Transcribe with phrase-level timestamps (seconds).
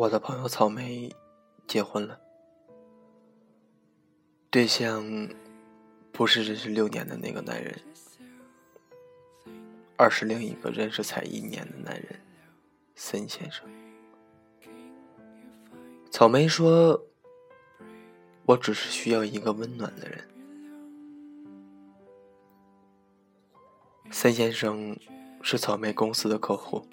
[0.00, 1.14] 我的朋友草莓
[1.66, 2.18] 结婚了，
[4.48, 5.28] 对象
[6.10, 7.78] 不是认识六年的那个男人，
[9.98, 12.18] 而是另一个认识才一年的男人，
[12.94, 13.68] 森先生。
[16.10, 17.04] 草莓说
[18.48, 20.26] ：“我只是需要一个温暖的人。”
[24.10, 24.98] 森先生
[25.42, 26.86] 是草莓公司的客户。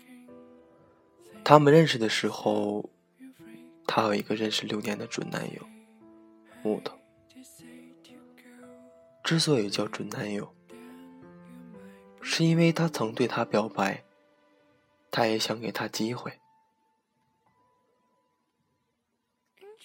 [1.45, 2.89] 他们认识的时候，
[3.87, 5.65] 她有一个认识六年的准男友
[6.61, 6.95] 木头。
[9.23, 10.53] 之所以叫准男友，
[12.21, 14.05] 是因为他曾对他表白，
[15.11, 16.39] 他也想给他机会。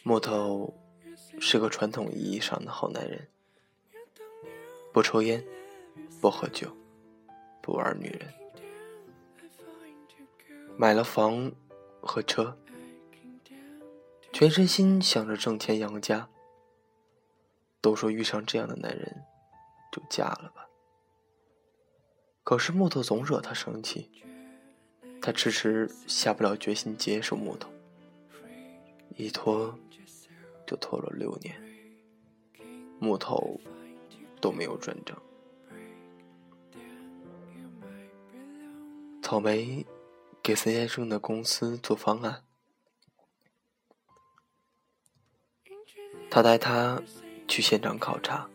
[0.04, 0.72] 木头
[1.40, 3.28] 是个传统意义上的好男人，
[4.92, 5.44] 不抽烟，
[6.20, 6.76] 不喝酒，
[7.60, 8.32] 不玩女人。
[10.76, 11.50] 买了房
[12.00, 12.56] 和车，
[14.32, 16.28] 全身心想着挣钱养家。
[17.80, 19.24] 都说遇上这样的男人
[19.90, 20.68] 就嫁了吧。
[22.44, 24.08] 可是木头总惹他生气，
[25.20, 27.68] 他迟迟下不了决心接受木头，
[29.16, 29.76] 一拖
[30.64, 31.60] 就拖了六年，
[33.00, 33.60] 木头
[34.40, 35.16] 都没有转正。
[39.20, 39.84] 草莓。
[40.44, 42.42] 给孙先生的公司做方案，
[46.34, 46.98] 他带他
[47.46, 48.48] 去现场考察，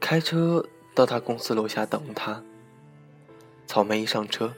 [0.00, 2.42] 开车到他公司楼下等他。
[3.66, 4.54] 草莓一上车，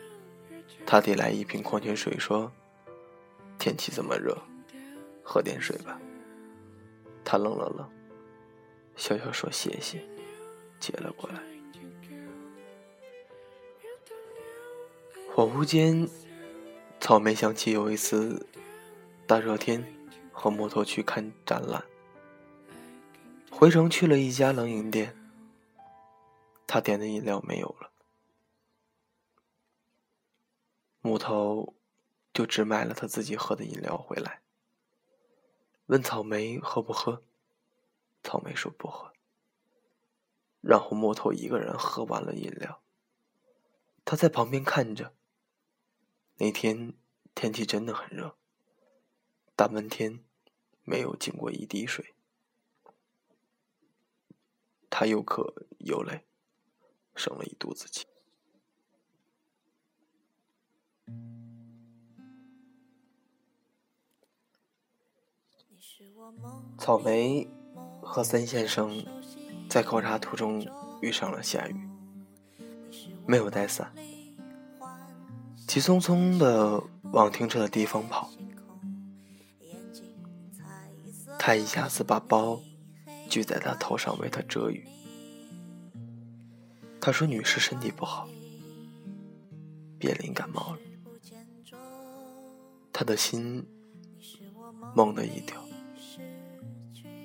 [0.87, 2.53] 他递来一瓶矿泉水，说
[3.59, 4.39] ：“天气这么热，
[5.25, 6.01] 喝点水吧。”
[7.27, 7.91] 他愣了愣，
[8.95, 10.01] 笑笑说：“谢谢。”
[10.79, 11.41] 接了过来。
[15.35, 16.09] 恍惚间，
[17.01, 18.47] 草莓想起有一次
[19.27, 19.85] 大热天
[20.39, 21.85] 和木头去看展览，
[23.51, 25.17] 回城去了一家冷饮店，
[26.65, 27.91] 他点的饮料没有了，
[31.01, 31.75] 木头
[32.33, 34.41] 就只买了他自己喝的饮料回来，
[35.87, 37.25] 问草莓喝不喝，
[38.23, 39.13] 草莓说不喝，
[40.61, 42.81] 然后木头一个人喝完了饮料，
[44.05, 45.13] 他在旁边看着。
[46.37, 46.95] 那天
[47.35, 48.37] 天气真的很热，
[49.57, 50.23] 大闷天，
[50.89, 52.15] 没有进过一滴水。
[54.89, 56.25] 他又渴又累，
[57.15, 58.07] 生了一肚子气。
[66.79, 67.47] 草莓
[68.01, 69.05] 和森先生
[69.69, 70.67] 在考察途中
[71.03, 71.89] 遇上了下雨，
[73.27, 73.95] 没有带伞。
[75.67, 76.83] 急匆匆的
[77.13, 78.31] 往停车的地方跑，
[81.49, 82.61] 他一下子把包
[83.31, 84.87] 举在他头上为他遮雨。
[87.01, 88.29] 他说：“女士身体不好，
[89.99, 90.79] 别淋感冒了。”
[92.93, 93.67] 他的心
[94.95, 95.59] 猛地一跳，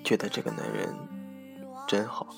[0.06, 0.96] 觉得这个男人
[1.86, 2.34] 真好。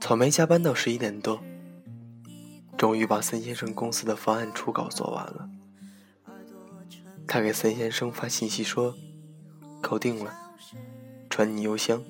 [0.00, 1.38] 草莓加班到十一点多。
[2.78, 5.50] 终于把森先生公司的方案初稿做完了，
[7.26, 8.96] 他给森先生发信息说
[9.80, 10.32] ：“搞定了，
[11.28, 12.02] 传你邮箱。”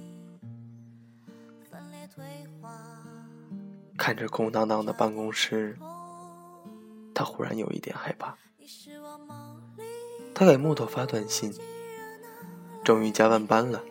[3.97, 5.79] 看着空荡荡的办公室，
[7.15, 8.37] 他忽然有一点害怕。
[10.35, 11.53] 他给木头发短信
[12.83, 13.83] ：“终于加完班了。”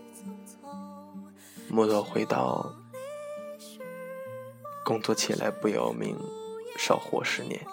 [1.69, 2.73] 木头回道
[4.83, 6.17] ：“工作起来不要命。”
[6.77, 7.65] 少活十年。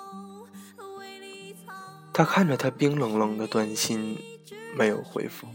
[2.12, 4.18] 他看着他冰冷冷的短信，
[4.76, 5.46] 没有回复。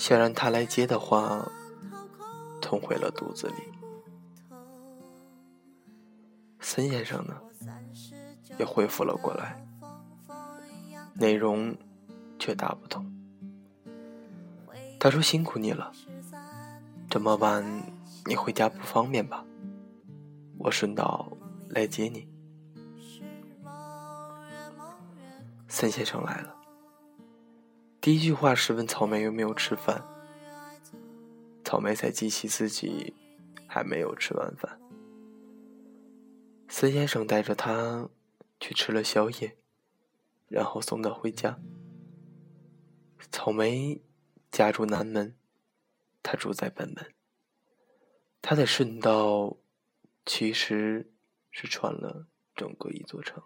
[0.00, 1.46] 想让他来接的话，
[2.58, 3.54] 吞回了肚子里。
[6.58, 7.38] 森先生呢，
[8.58, 9.62] 也恢复了过来，
[11.12, 11.76] 内容
[12.38, 13.04] 却大不同。
[14.98, 15.92] 他说：“辛苦你了，
[17.10, 17.62] 这么晚
[18.24, 19.44] 你回家不方便吧？”
[20.56, 21.30] 我顺道
[21.68, 22.26] 来接你。
[25.68, 26.56] 森先生来了，
[28.00, 30.02] 第一句话是问草莓有没有吃饭。
[31.64, 33.14] 草莓才记起自己
[33.66, 34.80] 还没有吃完饭。
[36.68, 38.08] 孙先生带着他
[38.58, 39.58] 去吃了宵夜，
[40.48, 41.60] 然后送他回家。
[43.30, 44.02] 草莓
[44.50, 45.36] 家住南门，
[46.22, 47.14] 他住在北门，
[48.40, 49.58] 他的顺道。
[50.26, 51.10] 其实
[51.50, 53.42] 是穿了整个一座城。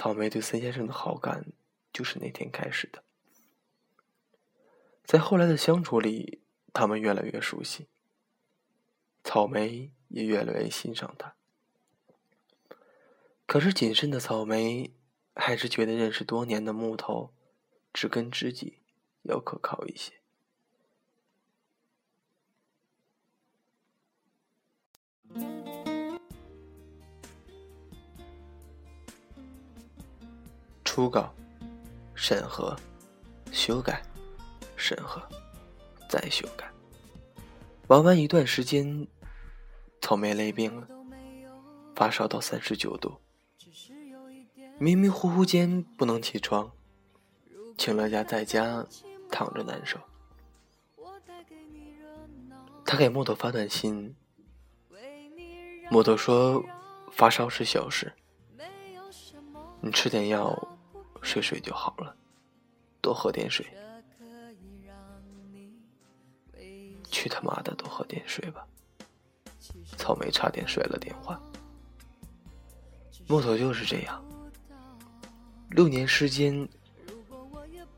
[0.00, 1.52] 草莓对森先生的好感
[1.92, 3.04] 就是那天开始的。
[5.04, 6.40] 在后来的相处里，
[6.72, 7.86] 他们越来越熟悉，
[9.22, 11.34] 草莓也越来越欣赏他。
[13.44, 14.94] 可是谨慎的草莓
[15.34, 17.34] 还是觉得认识多年的木头，
[17.92, 18.78] 知根知底，
[19.24, 20.19] 要可靠一些。
[30.92, 31.32] 初稿、
[32.16, 32.76] 审核、
[33.52, 34.02] 修改、
[34.74, 35.22] 审核、
[36.08, 36.68] 再修改，
[37.86, 39.06] 玩完一段时间，
[40.00, 40.88] 草莓累病了，
[41.94, 43.20] 发烧到三十九度，
[44.80, 46.72] 迷迷糊糊间不能起床，
[47.78, 48.84] 请了假在家
[49.30, 49.96] 躺着难受。
[52.84, 54.16] 他给木头发短信，
[55.88, 56.60] 木头说
[57.12, 58.12] 发烧是小事，
[59.80, 60.69] 你吃点药。
[61.22, 62.14] 睡睡就好了，
[63.00, 63.66] 多喝点水。
[67.10, 68.66] 去他妈的，多喝点水吧！
[69.98, 71.40] 草莓差点摔了电话。
[73.26, 74.24] 木头就是这样，
[75.70, 76.68] 六年时间，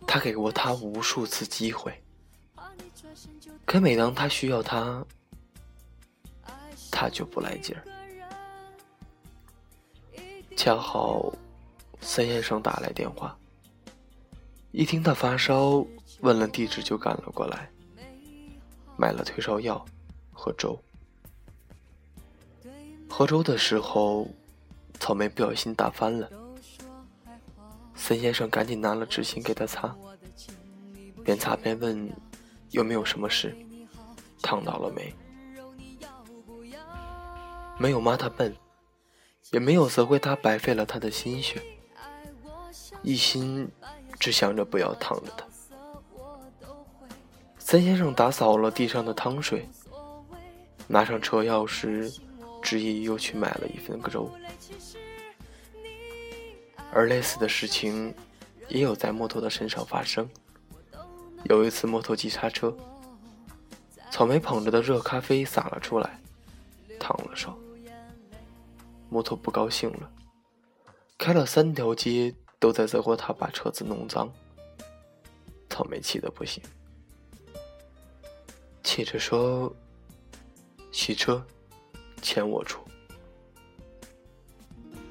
[0.06, 2.02] 他给过他无数次机会，
[3.64, 5.04] 可每当他需要他，
[6.90, 7.84] 他就不来劲儿。
[10.56, 11.32] 恰好。
[12.04, 13.34] 孙先生打来电话，
[14.72, 15.86] 一听他发烧，
[16.20, 17.70] 问了地址就赶了过来，
[18.98, 19.82] 买了退烧药
[20.32, 20.78] 和粥。
[23.08, 24.28] 喝粥的时候，
[24.98, 26.28] 草莓不小心打翻了，
[27.94, 29.94] 孙先生赶紧拿了纸巾给他擦，
[31.24, 32.12] 边擦边问
[32.70, 33.56] 有没有什么事，
[34.42, 35.14] 烫到了没？
[37.78, 38.54] 没有骂他笨，
[39.52, 41.62] 也没有责怪他白费了他的心血。
[43.02, 43.68] 一心
[44.18, 45.44] 只想着不要烫着他。
[47.58, 49.68] 三先生打扫了地上的汤水，
[50.86, 52.18] 拿上车钥匙，
[52.60, 54.30] 执意又去买了一份粥。
[56.92, 58.14] 而类似的事情
[58.68, 60.28] 也有在木头的身上发生。
[61.44, 62.76] 有一次，木头急刹车，
[64.10, 66.20] 草莓捧着的热咖啡洒了出来，
[67.00, 67.58] 烫了手。
[69.08, 70.10] 木头不高兴了，
[71.16, 72.34] 开了三条街。
[72.62, 74.32] 都在责怪他把车子弄脏，
[75.68, 76.62] 草莓气得不行，
[78.84, 79.74] 气着说
[80.92, 81.44] ：“洗车，
[82.22, 82.80] 钱我出。”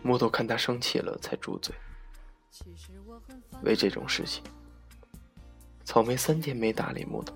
[0.01, 1.75] 木头看他生气了，才住嘴。
[3.63, 4.41] 为这种事情，
[5.83, 7.35] 草莓三天没搭理木头，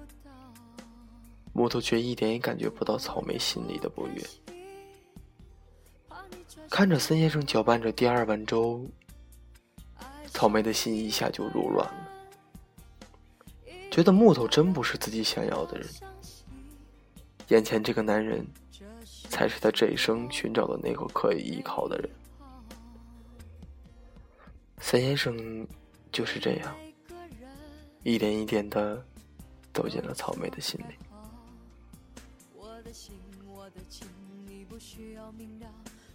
[1.51, 4.23] 木头却一点也感觉不到草莓心里的不悦。
[6.69, 8.89] 看着孙先生搅拌着第二碗粥。
[10.35, 12.11] 草莓的心一下就入乱了，
[13.89, 15.87] 觉得木头真不是自己想要的人，
[17.47, 18.45] 眼前这个男人，
[19.29, 22.09] 才是他这一生寻找的那个可以依靠的人。
[24.81, 25.65] 三先生
[26.11, 26.75] 就是这样，
[28.03, 29.01] 一点一点的
[29.73, 30.95] 走进了草莓的心里。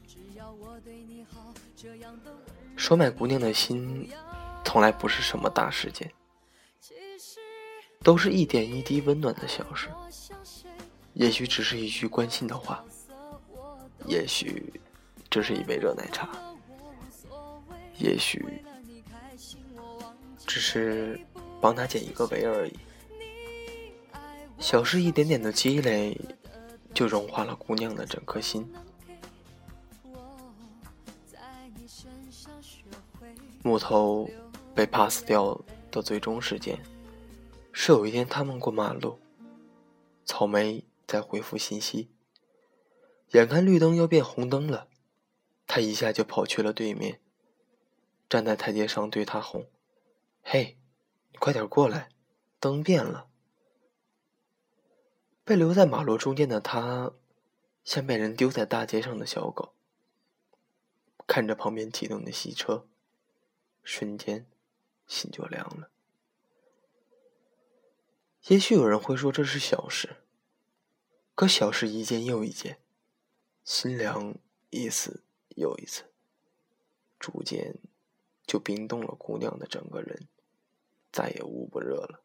[0.06, 2.30] 只要我对你好，这样的
[2.76, 4.10] 收买姑娘的心，
[4.64, 6.10] 从来不是什么大事件，
[8.02, 9.88] 都是一点一滴温暖的小事。
[11.14, 12.84] 也许只是一句关心的话，
[14.06, 14.72] 也许
[15.28, 16.28] 只是一杯热奶茶，
[17.98, 18.62] 也许
[20.46, 21.20] 只是
[21.60, 22.78] 帮他剪一个围而已。
[24.58, 26.18] 小事一点点的积累，
[26.94, 28.66] 就融化了姑娘的整颗心。
[33.62, 34.30] 木头
[34.74, 36.82] 被 pass 掉的最终时间，
[37.72, 39.18] 是有一天他们过马路，
[40.24, 42.10] 草莓在回复信息，
[43.32, 44.88] 眼看绿灯要变红灯了，
[45.66, 47.20] 他一下就跑去了对面，
[48.30, 49.66] 站在台阶上对他吼
[50.42, 50.78] ：“嘿，
[51.30, 52.08] 你快点过来，
[52.58, 53.26] 灯变了。”
[55.44, 57.12] 被留在马路中间的他，
[57.84, 59.74] 像被人丢在大街上的小狗，
[61.26, 62.86] 看着旁边启动的汽车。
[63.82, 64.46] 瞬间，
[65.06, 65.90] 心就凉了。
[68.44, 70.16] 也许有人会说这是小事，
[71.34, 72.80] 可小事一件又一件，
[73.64, 74.34] 心凉
[74.70, 75.22] 一次
[75.56, 76.04] 又一次，
[77.18, 77.76] 逐渐
[78.46, 80.26] 就冰冻了姑娘的整个人，
[81.12, 82.22] 再也捂不热了。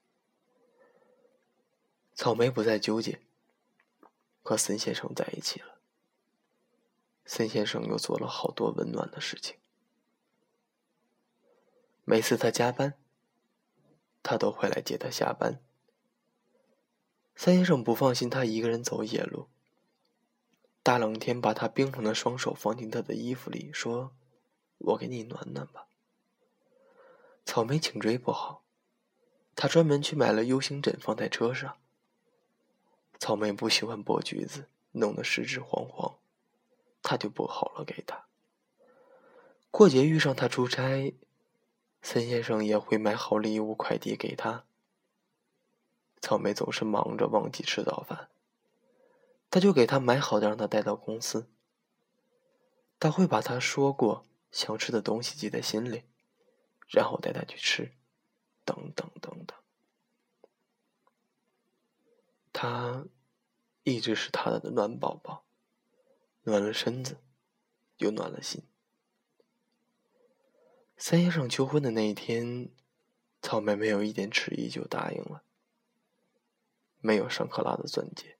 [2.13, 3.19] 草莓不再纠结，
[4.41, 5.79] 和森先生在一起了。
[7.25, 9.57] 森先生又做了好多温暖的事情。
[12.07, 12.93] 每次他加班，
[14.21, 15.59] 他都会来接他下班。
[17.35, 19.47] 三先生不放心他一个人走夜路，
[20.83, 24.11] 大冷天把他冰冷的双手放进他的衣服里，说
[24.77, 25.87] ：“我给你暖暖吧。”
[27.43, 28.61] 草莓颈椎不好，
[29.55, 31.77] 他专门去买了 U 型枕放在车上。
[33.17, 36.19] 草莓不喜欢剥橘子，弄得十指黄黄，
[37.01, 38.25] 他就剥好了给他。
[39.71, 41.15] 过节遇上他出差。
[42.05, 44.63] 森先生也会买好礼物快递给他。
[46.21, 48.29] 草莓总是忙着忘记吃早饭，
[49.49, 51.49] 他就给他买好的让他带到公司。
[52.99, 56.03] 他会把他说过想吃的东西记在心里，
[56.87, 57.91] 然后带他去吃，
[58.63, 59.57] 等等等等。
[62.53, 63.07] 他
[63.81, 65.43] 一直是他的暖宝宝，
[66.43, 67.17] 暖了身子，
[67.97, 68.61] 又暖了心。
[70.97, 72.69] 三先生求婚的那一天，
[73.41, 75.43] 草莓没有一点迟疑就答应了。
[77.01, 78.37] 没有上克拉的钻戒，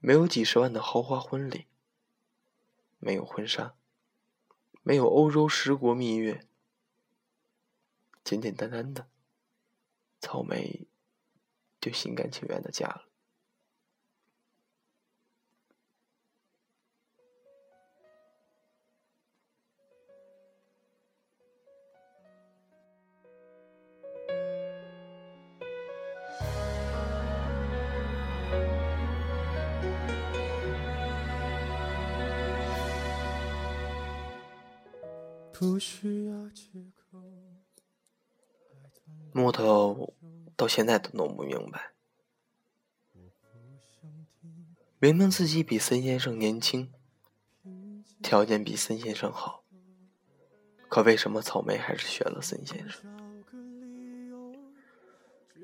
[0.00, 1.66] 没有几十万的豪华婚礼，
[2.98, 3.74] 没有婚纱，
[4.82, 6.46] 没有欧洲十国蜜月，
[8.24, 9.08] 简简单单的，
[10.20, 10.88] 草莓
[11.80, 13.09] 就心甘情愿的嫁了。
[39.32, 40.14] 木头
[40.56, 41.92] 到现在都弄不明白，
[44.98, 46.90] 明明自己比森先生年轻，
[48.22, 49.62] 条件比森先生好，
[50.88, 53.04] 可为什么草莓还是选了森先生？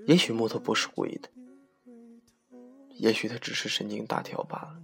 [0.07, 1.31] 也许木头不是故意的，
[2.97, 4.79] 也许他只是神经大条罢了，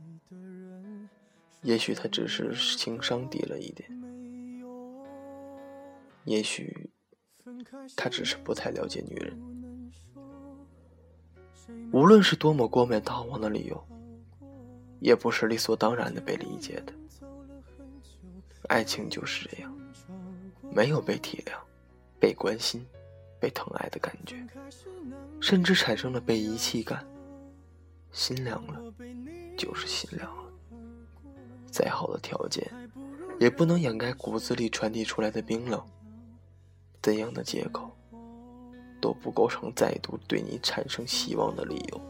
[1.60, 4.01] 也许他只是情商低了一点。
[6.24, 6.90] 也许
[7.96, 9.38] 他只是不太了解女人。
[11.92, 13.84] 无论是多么冠冕堂皇的理由，
[15.00, 16.92] 也不是理所当然的被理解的。
[18.68, 19.74] 爱情就是这样，
[20.72, 21.52] 没有被体谅、
[22.18, 22.86] 被关心、
[23.40, 24.36] 被疼爱的感觉，
[25.40, 27.06] 甚至产生了被遗弃感。
[28.12, 28.80] 心凉了，
[29.56, 30.52] 就是心凉了。
[31.70, 32.70] 再好的条件，
[33.40, 35.82] 也不能掩盖骨子里传递出来的冰冷。
[37.02, 37.90] 怎样的借口
[39.00, 42.00] 都不构成再度对你产生希望的理由。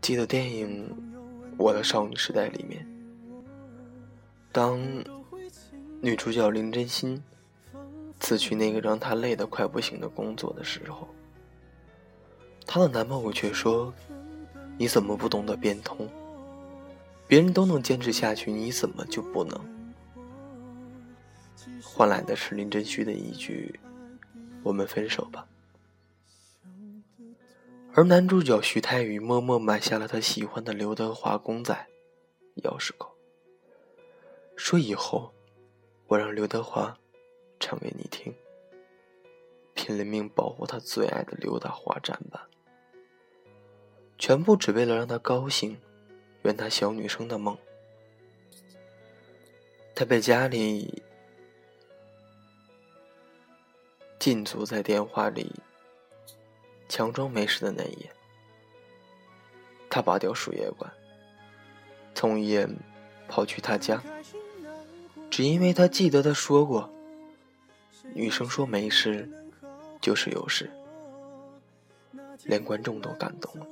[0.00, 0.88] 记得电影
[1.58, 2.84] 《我的少女时代》里面，
[4.50, 4.80] 当
[6.00, 7.22] 女主角林真心
[8.18, 11.06] 辞去那个让她累得快不行的工作的时候，
[12.66, 13.92] 她的男朋友却说
[14.78, 16.08] ：“你怎么不懂得变通？
[17.28, 19.60] 别人都能坚持下去，你怎么就不能？”
[21.82, 23.78] 换来的是林真虚的一句
[24.62, 25.46] ：“我们分手吧。”
[27.92, 31.74] 而男主角徐太宇默默买下了他喜欢的刘德华公仔
[32.62, 33.14] 钥匙扣，
[34.56, 35.34] 说：“以后
[36.06, 36.96] 我让刘德华
[37.60, 38.34] 唱给你听。”
[39.74, 42.40] 拼了命保护他最爱的刘德华展板，
[44.16, 45.78] 全部只为了让他高兴，
[46.42, 47.58] 圆他小女生的梦。
[49.94, 51.02] 他被家里。
[54.22, 55.52] 禁足在电话里，
[56.88, 58.12] 强装没事的那一夜，
[59.90, 60.88] 他拔掉输液管，
[62.14, 62.72] 从医院
[63.26, 64.00] 跑去他家，
[65.28, 66.88] 只因为他记得他说过，
[68.14, 69.28] 女生说没事
[70.00, 70.70] 就是有事，
[72.44, 73.66] 连观众都感动了，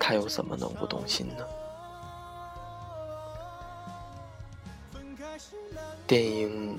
[0.00, 1.46] 他又怎么能不动心呢？
[6.06, 6.78] 电影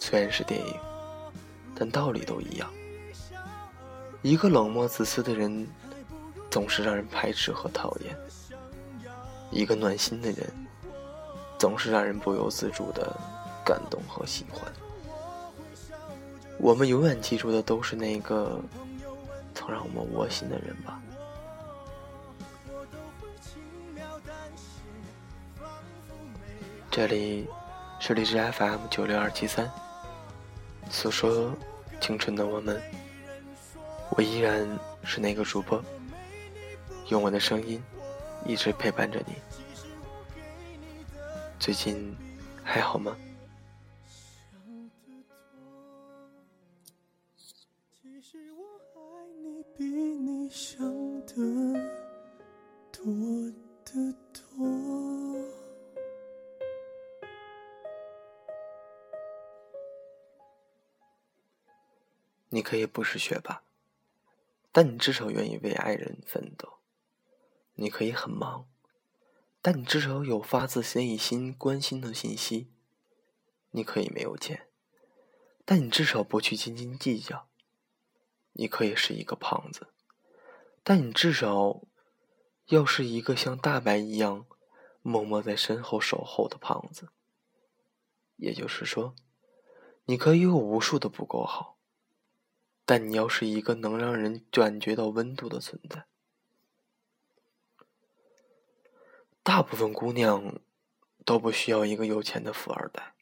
[0.00, 0.93] 虽然是电影。
[1.74, 2.70] 但道理都一样。
[4.22, 5.66] 一个冷漠自私的人，
[6.50, 8.14] 总是让人排斥和讨厌；
[9.50, 10.50] 一个暖心的人，
[11.58, 13.14] 总是让人不由自主的
[13.64, 14.62] 感动和喜欢。
[16.58, 18.58] 我们永远记住的都是那个
[19.54, 21.00] 曾让我们窝心的人吧。
[26.90, 27.48] 这里
[27.98, 29.70] 是荔枝 FM 九六二七三。
[30.90, 31.52] 诉说
[32.00, 32.80] 青春的我们，
[34.10, 34.66] 我依然
[35.02, 35.82] 是那个主播，
[37.08, 37.82] 用我的声音
[38.46, 39.34] 一直陪伴着你。
[41.58, 42.16] 最近
[42.62, 43.16] 还好吗？
[62.64, 63.62] 可以不是学霸，
[64.72, 66.80] 但你至少愿意为爱人奋斗；
[67.74, 68.66] 你可以很忙，
[69.62, 72.66] 但你至少有发自内心关心的信息；
[73.70, 74.66] 你可以没有钱，
[75.64, 77.46] 但你至少不去斤斤计较；
[78.54, 79.88] 你可以是一个胖子，
[80.82, 81.82] 但你至少
[82.66, 84.46] 要是一个像大白一样
[85.02, 87.10] 默默在身后守候的胖子。
[88.36, 89.14] 也就是说，
[90.06, 91.73] 你可以有无数的不够好。
[92.86, 96.04] 但你要是一个能让人感觉到温度的存在，
[99.42, 100.60] 大部分姑娘
[101.24, 103.14] 都不需要一个有钱的富二代，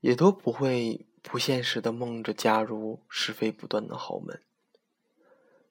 [0.00, 4.42] 也都不会不现实的梦着嫁入是非不断的豪门。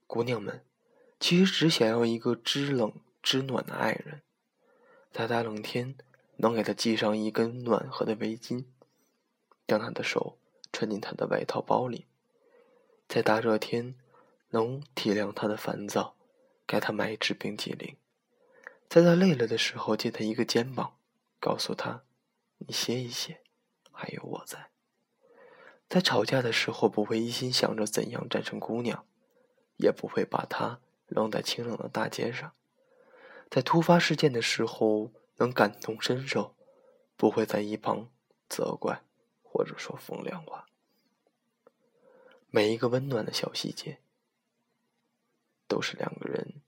[0.05, 0.63] 姑娘们
[1.19, 4.21] 其实只想要一个知冷知暖的爱人，
[5.11, 5.97] 在大冷天
[6.37, 8.65] 能给她系上一根暖和的围巾，
[9.67, 10.37] 将她的手
[10.71, 12.05] 穿进她的外套包里。
[13.07, 13.95] 在大热天，
[14.49, 16.15] 能体谅他的烦躁，
[16.67, 17.95] 给他买一支冰激凌；
[18.89, 20.97] 在他累了的时候，借他一个肩膀，
[21.39, 22.03] 告诉他
[22.59, 23.41] ：“你歇一歇，
[23.91, 24.71] 还有我在。”
[25.87, 29.05] 在吵架的时候，不会一心想着怎样战胜姑娘，
[29.77, 32.49] 也不会把她扔在清冷的大街上；
[33.49, 36.53] 在突发事件的时候，能感同身受，
[37.15, 38.09] 不会在一旁
[38.49, 39.01] 责怪
[39.41, 40.66] 或者说风凉话。
[42.49, 43.99] 每一个温暖的小细节，
[45.67, 46.61] 都是两个人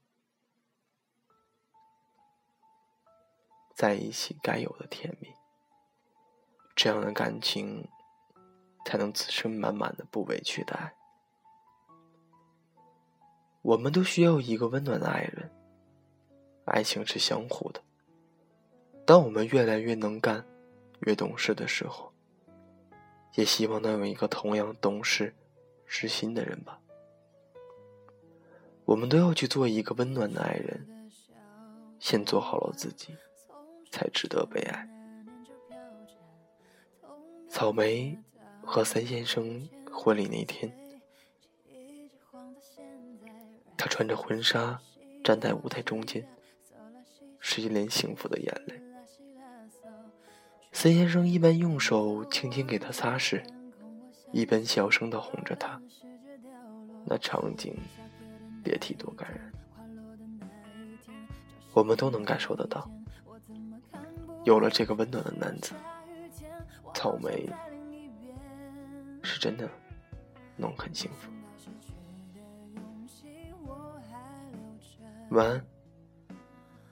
[3.74, 5.30] 在一起该有的甜蜜。
[6.76, 7.88] 这样的感情，
[8.86, 10.94] 才能滋生满满的不委屈的爱。
[13.62, 15.50] 我们都需要一个温暖的爱人。
[16.66, 17.82] 爱情是相互的。
[19.06, 20.46] 当我们越来越能干、
[21.02, 22.14] 越懂事的时候，
[23.36, 25.34] 也希望能有一个同样懂事。
[25.90, 26.80] 知心的人吧，
[28.86, 30.88] 我们都要去做一个温暖的爱人。
[32.00, 33.18] 先做好了自己，
[33.92, 34.88] 才值得被爱。
[37.50, 38.18] 草莓
[38.64, 40.74] 和三先生婚礼那天，
[43.76, 44.80] 他穿着婚纱
[45.22, 46.26] 站在舞台中间，
[47.40, 48.82] 是一脸幸福的眼泪。
[50.72, 53.44] 三先生一般用手轻轻给他擦拭。
[54.32, 55.82] 一边小声的哄着他，
[57.06, 57.76] 那场景
[58.64, 59.52] 别提多感人。
[61.74, 62.90] 我们都能感受得到，
[64.44, 65.74] 有了这个温暖的男子，
[66.94, 67.50] 草莓
[69.22, 69.70] 是真的
[70.56, 71.32] 能很幸福。
[75.30, 75.66] 晚安，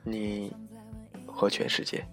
[0.04, 0.54] 你
[1.26, 2.08] 和全世界。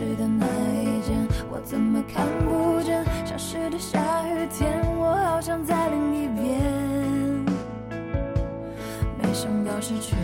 [0.00, 0.46] 失的那
[0.82, 3.04] 一间，我怎么看不见？
[3.26, 7.44] 消失的下雨天，我好想再淋一遍。
[9.18, 10.16] 没想到失去。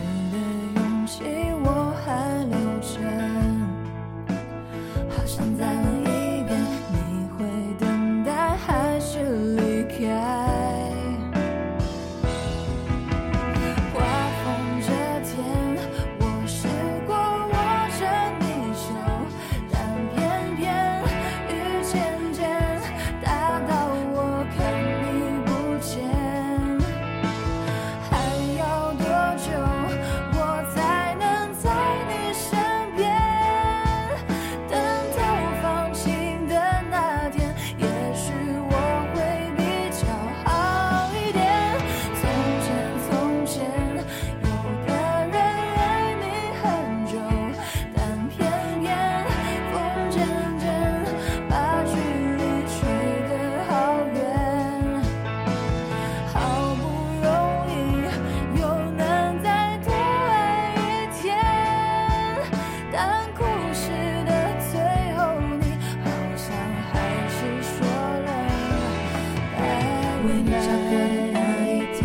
[70.26, 71.38] 为你翘课的那
[71.70, 72.02] 一天，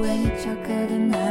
[0.00, 1.27] 为你翘课的那。